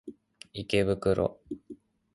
[0.53, 1.39] 池袋